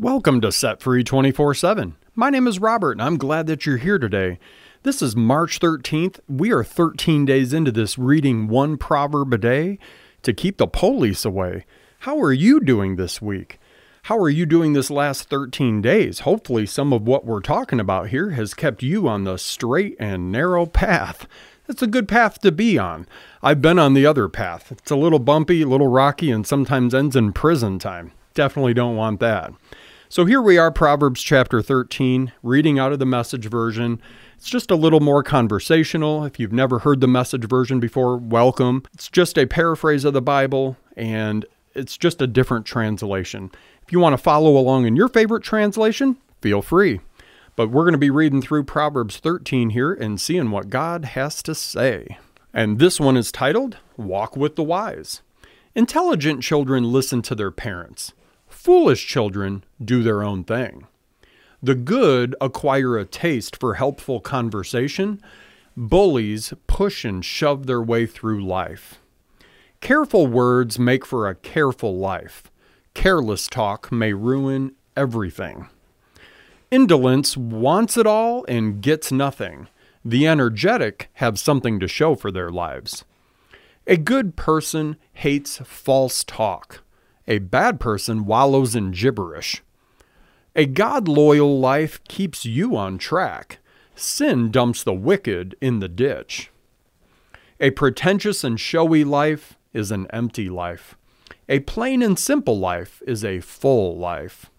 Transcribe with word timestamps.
Welcome 0.00 0.40
to 0.42 0.52
Set 0.52 0.80
Free 0.80 1.02
24 1.02 1.54
7. 1.54 1.96
My 2.14 2.30
name 2.30 2.46
is 2.46 2.60
Robert, 2.60 2.92
and 2.92 3.02
I'm 3.02 3.16
glad 3.16 3.48
that 3.48 3.66
you're 3.66 3.78
here 3.78 3.98
today. 3.98 4.38
This 4.84 5.02
is 5.02 5.16
March 5.16 5.58
13th. 5.58 6.20
We 6.28 6.52
are 6.52 6.62
13 6.62 7.24
days 7.24 7.52
into 7.52 7.72
this 7.72 7.98
reading 7.98 8.46
one 8.46 8.76
proverb 8.76 9.32
a 9.32 9.38
day 9.38 9.80
to 10.22 10.32
keep 10.32 10.58
the 10.58 10.68
police 10.68 11.24
away. 11.24 11.66
How 12.00 12.20
are 12.20 12.32
you 12.32 12.60
doing 12.60 12.94
this 12.94 13.20
week? 13.20 13.58
How 14.02 14.16
are 14.18 14.28
you 14.28 14.46
doing 14.46 14.72
this 14.72 14.88
last 14.88 15.28
13 15.28 15.82
days? 15.82 16.20
Hopefully, 16.20 16.64
some 16.64 16.92
of 16.92 17.02
what 17.02 17.26
we're 17.26 17.40
talking 17.40 17.80
about 17.80 18.10
here 18.10 18.30
has 18.30 18.54
kept 18.54 18.84
you 18.84 19.08
on 19.08 19.24
the 19.24 19.36
straight 19.36 19.96
and 19.98 20.30
narrow 20.30 20.64
path. 20.64 21.26
It's 21.68 21.82
a 21.82 21.88
good 21.88 22.06
path 22.06 22.40
to 22.42 22.52
be 22.52 22.78
on. 22.78 23.08
I've 23.42 23.60
been 23.60 23.80
on 23.80 23.94
the 23.94 24.06
other 24.06 24.28
path. 24.28 24.70
It's 24.70 24.92
a 24.92 24.96
little 24.96 25.18
bumpy, 25.18 25.62
a 25.62 25.66
little 25.66 25.88
rocky, 25.88 26.30
and 26.30 26.46
sometimes 26.46 26.94
ends 26.94 27.16
in 27.16 27.32
prison 27.32 27.80
time. 27.80 28.12
Definitely 28.34 28.74
don't 28.74 28.94
want 28.94 29.18
that. 29.18 29.52
So 30.10 30.24
here 30.24 30.40
we 30.40 30.56
are, 30.56 30.72
Proverbs 30.72 31.22
chapter 31.22 31.60
13, 31.60 32.32
reading 32.42 32.78
out 32.78 32.92
of 32.92 32.98
the 32.98 33.04
message 33.04 33.44
version. 33.44 34.00
It's 34.38 34.48
just 34.48 34.70
a 34.70 34.74
little 34.74 35.00
more 35.00 35.22
conversational. 35.22 36.24
If 36.24 36.40
you've 36.40 36.50
never 36.50 36.78
heard 36.78 37.02
the 37.02 37.06
message 37.06 37.44
version 37.44 37.78
before, 37.78 38.16
welcome. 38.16 38.84
It's 38.94 39.10
just 39.10 39.36
a 39.36 39.44
paraphrase 39.44 40.06
of 40.06 40.14
the 40.14 40.22
Bible, 40.22 40.78
and 40.96 41.44
it's 41.74 41.98
just 41.98 42.22
a 42.22 42.26
different 42.26 42.64
translation. 42.64 43.50
If 43.82 43.92
you 43.92 44.00
want 44.00 44.14
to 44.14 44.22
follow 44.22 44.56
along 44.56 44.86
in 44.86 44.96
your 44.96 45.08
favorite 45.08 45.42
translation, 45.42 46.16
feel 46.40 46.62
free. 46.62 47.00
But 47.54 47.68
we're 47.68 47.84
going 47.84 47.92
to 47.92 47.98
be 47.98 48.08
reading 48.08 48.40
through 48.40 48.64
Proverbs 48.64 49.18
13 49.18 49.70
here 49.70 49.92
and 49.92 50.18
seeing 50.18 50.50
what 50.50 50.70
God 50.70 51.04
has 51.04 51.42
to 51.42 51.54
say. 51.54 52.16
And 52.54 52.78
this 52.78 52.98
one 52.98 53.18
is 53.18 53.30
titled 53.30 53.76
Walk 53.98 54.38
with 54.38 54.56
the 54.56 54.64
Wise. 54.64 55.20
Intelligent 55.74 56.42
children 56.42 56.84
listen 56.84 57.20
to 57.20 57.34
their 57.34 57.50
parents 57.50 58.14
Foolish 58.58 59.06
children 59.06 59.62
do 59.82 60.02
their 60.02 60.24
own 60.24 60.42
thing. 60.42 60.84
The 61.62 61.76
good 61.76 62.34
acquire 62.40 62.98
a 62.98 63.04
taste 63.04 63.56
for 63.56 63.74
helpful 63.74 64.18
conversation. 64.18 65.22
Bullies 65.76 66.52
push 66.66 67.04
and 67.04 67.24
shove 67.24 67.66
their 67.66 67.80
way 67.80 68.04
through 68.04 68.44
life. 68.44 68.98
Careful 69.80 70.26
words 70.26 70.76
make 70.76 71.06
for 71.06 71.28
a 71.28 71.36
careful 71.36 71.98
life. 71.98 72.50
Careless 72.94 73.46
talk 73.46 73.92
may 73.92 74.12
ruin 74.12 74.72
everything. 74.96 75.68
Indolence 76.72 77.36
wants 77.36 77.96
it 77.96 78.08
all 78.08 78.44
and 78.46 78.82
gets 78.82 79.12
nothing. 79.12 79.68
The 80.04 80.26
energetic 80.26 81.10
have 81.14 81.38
something 81.38 81.78
to 81.78 81.86
show 81.86 82.16
for 82.16 82.32
their 82.32 82.50
lives. 82.50 83.04
A 83.86 83.96
good 83.96 84.34
person 84.34 84.96
hates 85.12 85.58
false 85.58 86.24
talk. 86.24 86.82
A 87.28 87.38
bad 87.38 87.78
person 87.78 88.24
wallows 88.24 88.74
in 88.74 88.90
gibberish. 88.90 89.62
A 90.56 90.64
God 90.64 91.06
loyal 91.06 91.60
life 91.60 92.02
keeps 92.04 92.46
you 92.46 92.74
on 92.74 92.96
track. 92.96 93.58
Sin 93.94 94.50
dumps 94.50 94.82
the 94.82 94.94
wicked 94.94 95.54
in 95.60 95.80
the 95.80 95.88
ditch. 95.88 96.50
A 97.60 97.70
pretentious 97.70 98.44
and 98.44 98.58
showy 98.58 99.04
life 99.04 99.58
is 99.74 99.90
an 99.90 100.06
empty 100.10 100.48
life. 100.48 100.96
A 101.50 101.60
plain 101.60 102.02
and 102.02 102.18
simple 102.18 102.58
life 102.58 103.02
is 103.06 103.22
a 103.22 103.40
full 103.40 103.98
life. 103.98 104.50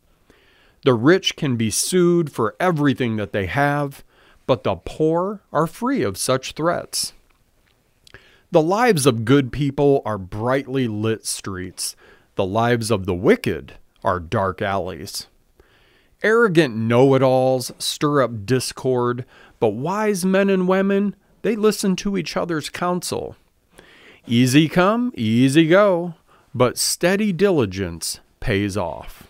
The 0.86 0.94
rich 0.94 1.36
can 1.36 1.56
be 1.56 1.72
sued 1.72 2.32
for 2.32 2.56
everything 2.60 3.16
that 3.16 3.34
they 3.34 3.48
have, 3.48 4.04
but 4.46 4.64
the 4.64 4.76
poor 4.76 5.42
are 5.52 5.68
free 5.68 6.04
of 6.04 6.18
such 6.18 6.52
threats. 6.52 7.14
The 8.52 8.62
lives 8.62 9.06
of 9.06 9.26
good 9.26 9.52
people 9.52 10.02
are 10.06 10.18
brightly 10.18 10.88
lit 10.88 11.26
streets. 11.26 11.96
The 12.40 12.46
lives 12.46 12.90
of 12.90 13.06
the 13.06 13.14
wicked 13.14 13.74
are 14.02 14.18
dark 14.22 14.62
alleys. 14.62 15.28
Arrogant 16.24 16.74
know 16.74 17.14
it 17.14 17.22
alls 17.22 17.74
stir 17.80 18.22
up 18.22 18.46
discord, 18.46 19.26
but 19.60 19.72
wise 19.72 20.24
men 20.24 20.50
and 20.50 20.66
women, 20.66 21.18
they 21.42 21.58
listen 21.58 21.98
to 21.98 22.16
each 22.16 22.38
other's 22.38 22.70
counsel. 22.70 23.36
Easy 24.26 24.70
come, 24.70 25.12
easy 25.18 25.68
go, 25.68 26.14
but 26.56 26.78
steady 26.78 27.34
diligence 27.34 28.22
pays 28.40 28.78
off. 28.78 29.28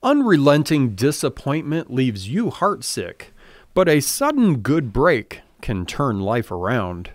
Unrelenting 0.00 0.94
disappointment 0.94 1.92
leaves 1.92 2.28
you 2.28 2.52
heartsick, 2.52 3.32
but 3.74 3.88
a 3.88 3.98
sudden 3.98 4.58
good 4.58 4.92
break 4.92 5.40
can 5.62 5.84
turn 5.84 6.20
life 6.20 6.52
around. 6.52 7.10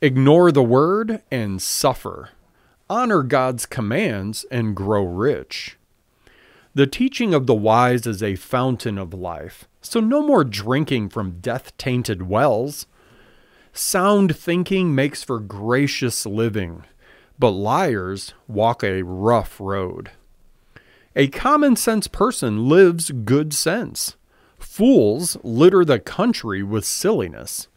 Ignore 0.00 0.50
the 0.50 0.64
word 0.64 1.22
and 1.30 1.62
suffer 1.62 2.30
honor 2.92 3.22
God's 3.22 3.64
commands, 3.64 4.44
and 4.50 4.76
grow 4.76 5.02
rich. 5.02 5.78
The 6.74 6.86
teaching 6.86 7.32
of 7.32 7.46
the 7.46 7.54
wise 7.54 8.06
is 8.06 8.22
a 8.22 8.36
fountain 8.36 8.98
of 8.98 9.14
life, 9.14 9.66
so 9.80 9.98
no 9.98 10.20
more 10.20 10.44
drinking 10.44 11.08
from 11.08 11.40
death 11.40 11.74
tainted 11.78 12.28
wells. 12.28 12.84
Sound 13.72 14.36
thinking 14.36 14.94
makes 14.94 15.24
for 15.24 15.40
gracious 15.40 16.26
living, 16.26 16.84
but 17.38 17.52
liars 17.52 18.34
walk 18.46 18.84
a 18.84 19.00
rough 19.00 19.58
road. 19.58 20.10
A 21.16 21.28
common 21.28 21.76
sense 21.76 22.06
person 22.08 22.68
lives 22.68 23.10
good 23.10 23.54
sense. 23.54 24.16
Fools 24.58 25.38
litter 25.42 25.82
the 25.82 25.98
country 25.98 26.62
with 26.62 26.84
silliness. 26.84 27.68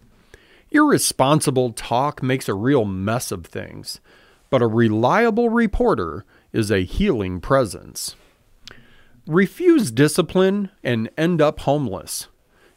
Irresponsible 0.72 1.72
talk 1.72 2.22
makes 2.22 2.50
a 2.50 2.54
real 2.54 2.84
mess 2.84 3.32
of 3.32 3.46
things 3.46 4.02
but 4.56 4.62
a 4.62 4.68
reliable 4.68 5.50
reporter 5.50 6.24
is 6.54 6.72
a 6.72 6.86
healing 6.86 7.42
presence. 7.42 8.16
Refuse 9.28 9.92
discipline 9.92 10.72
and 10.82 11.10
end 11.18 11.42
up 11.42 11.60
homeless. 11.60 12.30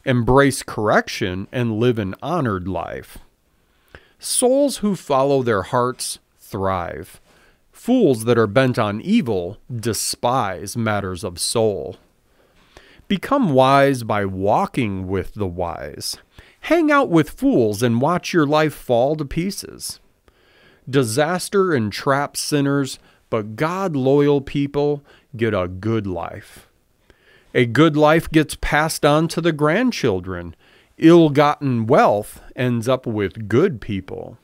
Embrace 0.03 0.61
correction 0.61 1.47
and 1.53 1.79
live 1.79 1.97
an 1.97 2.15
honored 2.21 2.67
life. 2.67 3.19
Souls 4.19 4.79
who 4.79 4.93
follow 4.93 5.41
their 5.41 5.61
hearts 5.61 6.19
thrive. 6.37 7.21
Fools 7.71 8.25
that 8.25 8.37
are 8.37 8.45
bent 8.45 8.77
on 8.77 8.99
evil 8.99 9.57
despise 9.73 10.75
matters 10.75 11.23
of 11.23 11.39
soul. 11.39 11.95
Become 13.07 13.53
wise 13.53 14.03
by 14.03 14.25
walking 14.25 15.07
with 15.07 15.33
the 15.33 15.47
wise. 15.47 16.17
Hang 16.59 16.91
out 16.91 17.07
with 17.07 17.29
fools 17.29 17.81
and 17.81 18.01
watch 18.01 18.33
your 18.33 18.45
life 18.45 18.73
fall 18.73 19.15
to 19.15 19.23
pieces. 19.23 20.01
Disaster 20.89 21.73
entraps 21.73 22.39
sinners, 22.39 22.99
but 23.29 23.55
God 23.55 23.95
loyal 23.95 24.41
people 24.41 25.03
get 25.35 25.53
a 25.53 25.67
good 25.67 26.07
life. 26.07 26.67
A 27.53 27.65
good 27.65 27.97
life 27.97 28.29
gets 28.29 28.55
passed 28.55 29.05
on 29.05 29.27
to 29.29 29.41
the 29.41 29.51
grandchildren. 29.51 30.55
Ill 30.97 31.29
gotten 31.29 31.85
wealth 31.85 32.41
ends 32.55 32.87
up 32.87 33.05
with 33.05 33.47
good 33.47 33.81
people. 33.81 34.37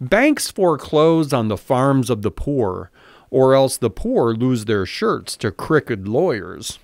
Banks 0.00 0.50
foreclose 0.50 1.32
on 1.32 1.48
the 1.48 1.56
farms 1.56 2.10
of 2.10 2.22
the 2.22 2.30
poor, 2.30 2.90
or 3.30 3.54
else 3.54 3.76
the 3.76 3.90
poor 3.90 4.34
lose 4.34 4.64
their 4.64 4.86
shirts 4.86 5.36
to 5.38 5.50
crooked 5.50 6.08
lawyers. 6.08 6.78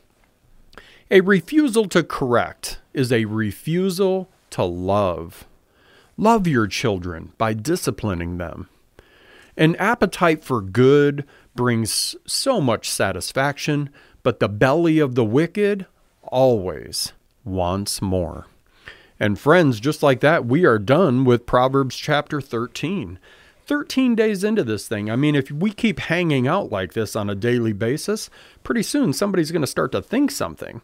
A 1.10 1.20
refusal 1.20 1.88
to 1.88 2.02
correct 2.02 2.80
is 2.92 3.12
a 3.12 3.24
refusal 3.26 4.28
to 4.50 4.64
love. 4.64 5.46
Love 6.16 6.46
your 6.46 6.66
children 6.66 7.32
by 7.36 7.52
disciplining 7.52 8.38
them. 8.38 8.68
An 9.56 9.76
appetite 9.76 10.42
for 10.42 10.60
good 10.60 11.24
brings 11.54 12.16
so 12.26 12.60
much 12.60 12.88
satisfaction, 12.88 13.90
but 14.22 14.40
the 14.40 14.48
belly 14.48 14.98
of 14.98 15.14
the 15.14 15.24
wicked 15.24 15.86
always 16.22 17.12
wants 17.44 18.00
more. 18.00 18.46
And 19.20 19.38
friends, 19.38 19.78
just 19.80 20.02
like 20.02 20.20
that, 20.20 20.46
we 20.46 20.64
are 20.64 20.78
done 20.78 21.24
with 21.24 21.46
Proverbs 21.46 21.96
chapter 21.96 22.40
13. 22.40 23.18
13 23.66 24.14
days 24.14 24.44
into 24.44 24.62
this 24.62 24.86
thing. 24.86 25.10
I 25.10 25.16
mean, 25.16 25.34
if 25.34 25.50
we 25.50 25.72
keep 25.72 25.98
hanging 25.98 26.46
out 26.46 26.70
like 26.70 26.92
this 26.92 27.16
on 27.16 27.28
a 27.28 27.34
daily 27.34 27.72
basis, 27.72 28.30
pretty 28.62 28.82
soon 28.82 29.12
somebody's 29.12 29.50
going 29.50 29.62
to 29.62 29.66
start 29.66 29.92
to 29.92 30.02
think 30.02 30.30
something. 30.30 30.82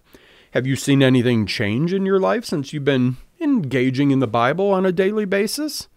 Have 0.52 0.66
you 0.66 0.76
seen 0.76 1.02
anything 1.02 1.46
change 1.46 1.94
in 1.94 2.04
your 2.04 2.18
life 2.18 2.44
since 2.44 2.72
you've 2.72 2.84
been 2.84 3.16
engaging 3.42 4.10
in 4.10 4.20
the 4.20 4.26
Bible 4.26 4.70
on 4.70 4.86
a 4.86 4.92
daily 4.92 5.24
basis? 5.24 5.88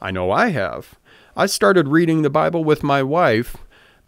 I 0.00 0.10
know 0.10 0.30
I 0.30 0.48
have. 0.48 0.94
I 1.36 1.46
started 1.46 1.88
reading 1.88 2.22
the 2.22 2.30
Bible 2.30 2.64
with 2.64 2.82
my 2.82 3.02
wife 3.02 3.56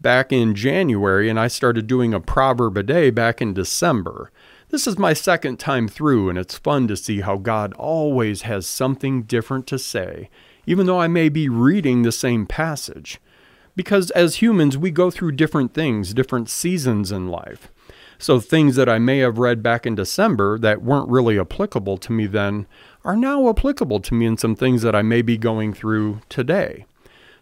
back 0.01 0.33
in 0.33 0.55
January, 0.55 1.29
and 1.29 1.39
I 1.39 1.49
started 1.49 1.87
doing 1.87 2.15
a 2.15 2.21
proverb 2.21 2.77
a 2.77 2.83
day 2.83 3.11
back 3.11 3.41
in 3.43 3.55
December. 3.55 4.31
This 4.69 4.87
is 4.87 4.99
my 4.99 5.13
second 5.13 5.59
time 5.59 5.89
through, 5.89 6.29
and 6.29 6.39
it's 6.39 6.59
fun 6.59 6.89
to 6.89 6.97
see 6.97 7.21
how 7.21 7.37
God 7.37 7.73
always 7.75 8.43
has 8.43 8.67
something 8.67 9.23
different 9.23 9.67
to 9.69 9.79
say, 9.79 10.29
even 10.67 10.87
though 10.87 11.01
I 11.01 11.07
may 11.07 11.29
be 11.29 11.49
reading 11.49 12.03
the 12.03 12.13
same 12.13 12.47
passage. 12.47 13.21
Because 13.77 14.11
as 14.13 14.37
humans, 14.37 14.77
we 14.77 14.91
go 14.91 15.11
through 15.11 15.33
different 15.33 15.75
things, 15.75 16.15
different 16.15 16.49
seasons 16.49 17.13
in 17.13 17.29
life. 17.29 17.71
So 18.19 18.41
things 18.41 18.77
that 18.77 18.89
I 18.89 18.99
may 18.99 19.19
have 19.19 19.39
read 19.39 19.63
back 19.63 19.87
in 19.87 19.95
December 19.95 20.59
that 20.59 20.83
weren't 20.83 21.11
really 21.11 21.39
applicable 21.39 21.99
to 21.99 22.13
me 22.13 22.27
then 22.27 22.67
are 23.05 23.17
now 23.17 23.49
applicable 23.49 24.01
to 24.01 24.15
me 24.15 24.27
in 24.27 24.37
some 24.37 24.57
things 24.57 24.83
that 24.83 24.95
I 24.95 25.03
may 25.03 25.23
be 25.23 25.37
going 25.37 25.75
through 25.75 26.21
today. 26.29 26.87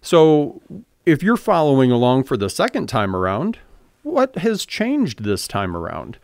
So 0.02 0.60
if 1.06 1.22
you're 1.22 1.36
following 1.36 1.90
along 1.90 2.24
for 2.24 2.36
the 2.36 2.50
second 2.50 2.88
time 2.88 3.14
around, 3.14 3.58
What 4.04 4.36
has 4.36 4.66
changed 4.66 5.24
this 5.24 5.48
time 5.48 5.74
around? 5.74 6.18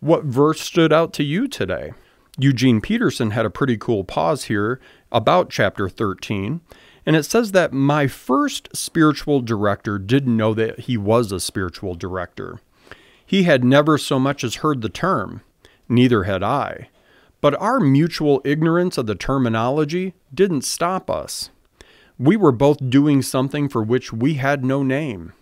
What 0.00 0.24
verse 0.24 0.62
stood 0.62 0.90
out 0.90 1.12
to 1.14 1.22
you 1.22 1.46
today? 1.46 1.92
Eugene 2.38 2.80
Peterson 2.80 3.32
had 3.32 3.44
a 3.44 3.50
pretty 3.50 3.76
cool 3.76 4.04
pause 4.04 4.44
here 4.44 4.80
about 5.12 5.50
chapter 5.50 5.90
13. 5.90 6.62
And 7.04 7.16
it 7.16 7.24
says 7.24 7.52
that 7.52 7.74
my 7.74 8.06
first 8.06 8.74
spiritual 8.74 9.40
director 9.40 9.98
didn't 9.98 10.36
know 10.36 10.54
that 10.54 10.80
he 10.80 10.96
was 10.96 11.30
a 11.30 11.40
spiritual 11.40 11.94
director. 11.94 12.60
He 13.30 13.44
had 13.44 13.62
never 13.62 13.96
so 13.96 14.18
much 14.18 14.42
as 14.42 14.56
heard 14.56 14.82
the 14.82 14.88
term, 14.88 15.42
neither 15.88 16.24
had 16.24 16.42
I. 16.42 16.88
But 17.40 17.54
our 17.60 17.78
mutual 17.78 18.42
ignorance 18.44 18.98
of 18.98 19.06
the 19.06 19.14
terminology 19.14 20.14
didn't 20.34 20.62
stop 20.62 21.08
us. 21.08 21.50
We 22.18 22.36
were 22.36 22.50
both 22.50 22.90
doing 22.90 23.22
something 23.22 23.68
for 23.68 23.84
which 23.84 24.12
we 24.12 24.34
had 24.34 24.64
no 24.64 24.82
name. 24.82 25.32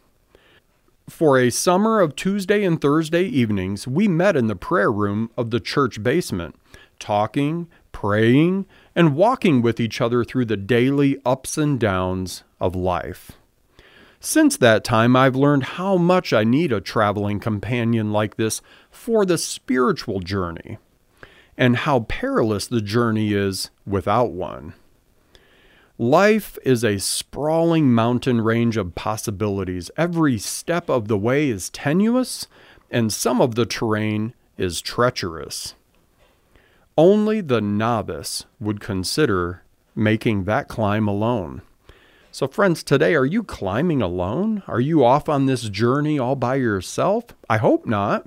For 1.09 1.39
a 1.39 1.49
summer 1.49 2.03
of 2.03 2.15
Tuesday 2.15 2.63
and 2.63 2.79
Thursday 2.79 3.25
evenings, 3.25 3.89
we 3.89 4.07
met 4.07 4.37
in 4.37 4.49
the 4.49 4.55
prayer 4.55 4.93
room 4.93 5.31
of 5.35 5.51
the 5.51 5.59
church 5.59 6.03
basement, 6.03 6.57
talking, 6.99 7.69
praying, 7.91 8.67
and 8.95 9.17
walking 9.17 9.63
with 9.63 9.81
each 9.81 10.03
other 10.03 10.25
through 10.25 10.45
the 10.45 10.59
daily 10.59 11.17
ups 11.25 11.57
and 11.57 11.81
downs 11.81 12.45
of 12.61 12.77
life. 12.77 13.38
Since 14.21 14.57
that 14.57 14.83
time, 14.83 15.15
I've 15.15 15.37
learned 15.37 15.63
how 15.63 15.97
much 15.97 16.33
I 16.33 16.43
need 16.43 16.73
a 16.73 16.81
traveling 16.81 17.39
companion 17.39 18.13
like 18.13 18.37
this 18.37 18.61
for 18.91 19.25
the 19.25 19.39
spiritual 19.39 20.21
journey, 20.21 20.79
and 21.57 21.77
how 21.77 22.01
perilous 22.01 22.67
the 22.67 22.81
journey 22.81 23.33
is 23.33 23.71
without 23.87 24.33
one. 24.33 24.75
Life 26.01 26.59
is 26.65 26.85
a 26.85 26.99
sprawling 26.99 27.93
mountain 27.93 28.41
range 28.41 28.77
of 28.77 28.95
possibilities. 28.95 29.91
Every 29.97 30.39
step 30.39 30.89
of 30.89 31.09
the 31.09 31.19
way 31.19 31.49
is 31.49 31.71
tenuous, 31.71 32.47
and 32.91 33.13
some 33.13 33.41
of 33.41 33.55
the 33.57 33.67
terrain 33.67 34.33
is 34.57 34.81
treacherous. 34.81 35.75
Only 36.97 37.41
the 37.41 37.61
novice 37.61 38.47
would 38.59 38.81
consider 38.81 39.63
making 39.95 40.45
that 40.45 40.69
climb 40.69 41.07
alone. 41.07 41.63
So, 42.31 42.47
friends, 42.47 42.83
today, 42.83 43.15
are 43.15 43.25
you 43.25 43.43
climbing 43.43 44.03
alone? 44.03 44.63
Are 44.67 44.81
you 44.81 45.03
off 45.03 45.29
on 45.29 45.47
this 45.47 45.69
journey 45.69 46.19
all 46.19 46.37
by 46.37 46.57
yourself? 46.57 47.25
I 47.49 47.57
hope 47.57 47.87
not. 47.87 48.27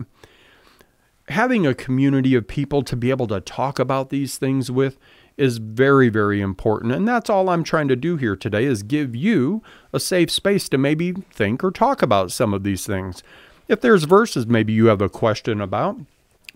Having 1.29 1.67
a 1.67 1.75
community 1.75 2.33
of 2.33 2.47
people 2.47 2.83
to 2.83 2.95
be 2.95 3.11
able 3.11 3.27
to 3.27 3.39
talk 3.39 3.77
about 3.77 4.09
these 4.09 4.37
things 4.37 4.71
with 4.71 4.97
is 5.37 5.59
very, 5.59 6.09
very 6.09 6.41
important. 6.41 6.93
And 6.93 7.07
that's 7.07 7.29
all 7.29 7.49
I'm 7.49 7.63
trying 7.63 7.87
to 7.89 7.95
do 7.95 8.17
here 8.17 8.35
today 8.35 8.65
is 8.65 8.83
give 8.83 9.15
you 9.15 9.61
a 9.93 9.99
safe 9.99 10.31
space 10.31 10.67
to 10.69 10.77
maybe 10.77 11.13
think 11.13 11.63
or 11.63 11.71
talk 11.71 12.01
about 12.01 12.31
some 12.31 12.53
of 12.53 12.63
these 12.63 12.85
things. 12.85 13.23
If 13.67 13.81
there's 13.81 14.03
verses 14.03 14.47
maybe 14.47 14.73
you 14.73 14.87
have 14.87 15.01
a 15.01 15.09
question 15.09 15.61
about, 15.61 15.99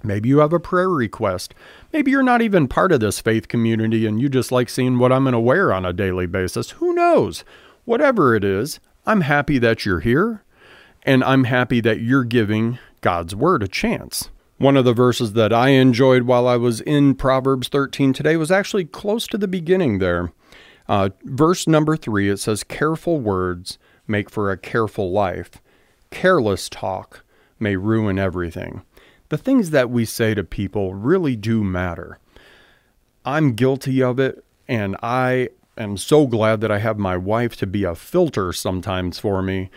Maybe 0.03 0.29
you 0.29 0.39
have 0.39 0.53
a 0.53 0.59
prayer 0.59 0.89
request. 0.89 1.53
Maybe 1.91 2.11
you're 2.11 2.23
not 2.23 2.41
even 2.41 2.67
part 2.67 2.91
of 2.91 2.99
this 2.99 3.19
faith 3.19 3.47
community 3.47 4.05
and 4.05 4.21
you 4.21 4.29
just 4.29 4.51
like 4.51 4.69
seeing 4.69 4.99
what 4.99 5.11
I'm 5.11 5.23
going 5.23 5.33
to 5.33 5.39
wear 5.39 5.73
on 5.73 5.85
a 5.85 5.93
daily 5.93 6.27
basis. 6.27 6.71
Who 6.71 6.93
knows? 6.93 7.43
Whatever 7.85 8.35
it 8.35 8.43
is, 8.43 8.79
I'm 9.05 9.21
happy 9.21 9.57
that 9.59 9.85
you're 9.85 10.01
here 10.01 10.43
and 11.03 11.23
I'm 11.23 11.45
happy 11.45 11.81
that 11.81 12.01
you're 12.01 12.23
giving 12.23 12.79
God's 13.01 13.35
word 13.35 13.63
a 13.63 13.67
chance. 13.67 14.29
One 14.57 14.77
of 14.77 14.85
the 14.85 14.93
verses 14.93 15.33
that 15.33 15.51
I 15.51 15.69
enjoyed 15.69 16.23
while 16.23 16.47
I 16.47 16.55
was 16.55 16.81
in 16.81 17.15
Proverbs 17.15 17.67
13 17.67 18.13
today 18.13 18.37
was 18.37 18.51
actually 18.51 18.85
close 18.85 19.27
to 19.27 19.37
the 19.37 19.47
beginning 19.47 19.99
there. 19.99 20.31
Uh, 20.87 21.09
verse 21.23 21.67
number 21.67 21.97
three, 21.97 22.29
it 22.29 22.37
says, 22.37 22.63
Careful 22.63 23.19
words 23.19 23.77
make 24.07 24.29
for 24.29 24.51
a 24.51 24.57
careful 24.57 25.11
life. 25.11 25.61
Careless 26.09 26.69
talk 26.69 27.25
may 27.59 27.75
ruin 27.75 28.17
everything 28.17 28.83
the 29.29 29.37
things 29.37 29.71
that 29.71 29.89
we 29.89 30.05
say 30.05 30.33
to 30.33 30.43
people 30.43 30.93
really 30.93 31.35
do 31.35 31.63
matter. 31.63 32.19
I'm 33.25 33.53
guilty 33.53 34.03
of 34.03 34.19
it, 34.19 34.43
and 34.67 34.95
I 35.01 35.49
am 35.77 35.97
so 35.97 36.27
glad 36.27 36.61
that 36.61 36.71
I 36.71 36.79
have 36.79 36.97
my 36.97 37.17
wife 37.17 37.55
to 37.57 37.67
be 37.67 37.83
a 37.83 37.95
filter 37.95 38.53
sometimes 38.53 39.19
for 39.19 39.41
me. 39.41 39.69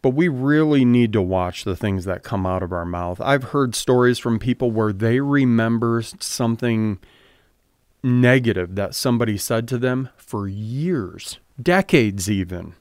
But 0.00 0.10
we 0.10 0.28
really 0.28 0.84
need 0.84 1.12
to 1.14 1.22
watch 1.22 1.64
the 1.64 1.76
things 1.76 2.04
that 2.04 2.22
come 2.22 2.46
out 2.46 2.62
of 2.62 2.72
our 2.72 2.84
mouth. 2.84 3.20
I've 3.20 3.44
heard 3.44 3.74
stories 3.74 4.18
from 4.18 4.38
people 4.38 4.70
where 4.70 4.92
they 4.92 5.18
remember 5.18 6.02
something 6.02 7.00
negative 8.02 8.76
that 8.76 8.94
somebody 8.94 9.36
said 9.36 9.66
to 9.68 9.78
them 9.78 10.08
for 10.16 10.46
years, 10.46 11.40
decades 11.60 12.30
even. 12.30 12.74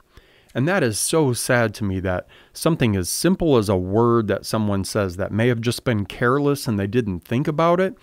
And 0.56 0.68
that 0.68 0.84
is 0.84 0.98
so 0.98 1.34
sad 1.34 1.74
to 1.76 1.84
me 1.84 2.00
that 2.02 2.28
something 2.54 2.96
as 2.96 3.10
simple 3.10 3.58
as 3.58 3.70
a 3.70 3.76
word 3.76 4.28
that 4.28 4.46
someone 4.46 4.84
says 4.84 5.18
that 5.18 5.32
may 5.32 5.48
have 5.48 5.62
just 5.62 5.84
been 5.84 6.06
careless 6.06 6.68
and 6.68 6.80
they 6.80 6.88
didn't 6.88 7.22
think 7.22 7.48
about 7.48 7.80
it 7.80 7.96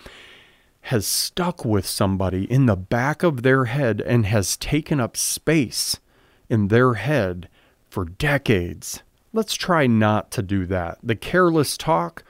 has 0.85 1.07
stuck 1.07 1.65
with 1.65 1.85
somebody 1.85 2.43
in 2.51 2.67
the 2.67 2.75
back 2.75 3.23
of 3.23 3.41
their 3.41 3.65
head 3.65 4.01
and 4.01 4.27
has 4.27 4.55
taken 4.55 4.99
up 4.99 5.17
space 5.17 5.99
in 6.47 6.67
their 6.67 6.93
head 6.93 7.49
for 7.89 8.05
decades. 8.05 9.01
Let's 9.33 9.55
try 9.55 9.87
not 9.87 10.29
to 10.31 10.43
do 10.43 10.67
that. 10.67 10.99
The 11.01 11.15
careless 11.15 11.75
talk, 11.75 12.23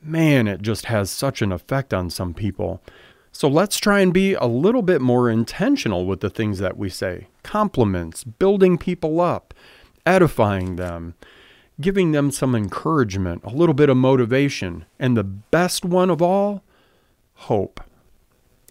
man, 0.00 0.46
it 0.46 0.62
just 0.62 0.84
has 0.86 1.10
such 1.10 1.42
an 1.42 1.50
effect 1.50 1.92
on 1.92 2.08
some 2.08 2.34
people. 2.34 2.80
So 3.38 3.46
let's 3.46 3.78
try 3.78 4.00
and 4.00 4.12
be 4.12 4.34
a 4.34 4.46
little 4.46 4.82
bit 4.82 5.00
more 5.00 5.30
intentional 5.30 6.06
with 6.06 6.18
the 6.18 6.28
things 6.28 6.58
that 6.58 6.76
we 6.76 6.88
say 6.88 7.28
compliments, 7.44 8.24
building 8.24 8.76
people 8.76 9.20
up, 9.20 9.54
edifying 10.04 10.74
them, 10.74 11.14
giving 11.80 12.10
them 12.10 12.32
some 12.32 12.56
encouragement, 12.56 13.44
a 13.44 13.50
little 13.50 13.76
bit 13.76 13.90
of 13.90 13.96
motivation, 13.96 14.86
and 14.98 15.16
the 15.16 15.22
best 15.22 15.84
one 15.84 16.10
of 16.10 16.20
all, 16.20 16.64
hope. 17.34 17.80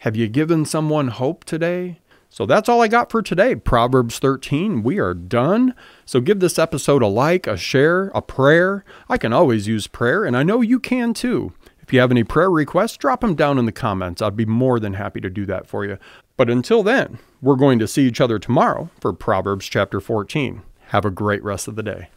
Have 0.02 0.18
you 0.18 0.28
given 0.28 0.66
someone 0.66 1.08
hope 1.08 1.46
today? 1.46 2.02
So 2.28 2.46
that's 2.46 2.68
all 2.68 2.82
I 2.82 2.90
got 2.90 3.10
for 3.10 3.22
today. 3.22 3.56
Proverbs 3.56 4.20
13. 4.20 4.84
We 4.84 5.00
are 5.00 5.14
done. 5.14 5.76
So 6.06 6.20
give 6.20 6.42
this 6.42 6.60
episode 6.60 7.02
a 7.02 7.08
like, 7.08 7.48
a 7.48 7.56
share, 7.56 8.12
a 8.14 8.22
prayer. 8.22 8.84
I 9.08 9.18
can 9.18 9.32
always 9.32 9.70
use 9.70 9.88
prayer, 9.88 10.26
and 10.26 10.36
I 10.36 10.44
know 10.44 10.60
you 10.60 10.82
can 10.82 11.14
too. 11.14 11.54
If 11.88 11.94
you 11.94 12.02
have 12.02 12.12
any 12.12 12.26
prayer 12.26 12.52
requests, 12.52 12.98
drop 12.98 13.22
them 13.22 13.34
down 13.34 13.58
in 13.58 13.66
the 13.66 13.72
comments. 13.72 14.22
I'd 14.22 14.36
be 14.36 14.46
more 14.46 14.78
than 14.78 14.96
happy 14.96 15.22
to 15.22 15.30
do 15.30 15.46
that 15.46 15.68
for 15.68 15.86
you. 15.86 15.98
But 16.36 16.50
until 16.50 16.84
then, 16.84 17.18
we're 17.42 17.56
going 17.56 17.80
to 17.80 17.88
see 17.88 18.06
each 18.06 18.20
other 18.20 18.40
tomorrow 18.40 18.90
for 19.00 19.14
Proverbs 19.14 19.68
chapter 19.68 20.02
14. 20.02 20.64
Have 20.88 21.06
a 21.06 21.10
great 21.10 21.42
rest 21.46 21.66
of 21.66 21.78
the 21.78 21.84
day. 21.84 22.10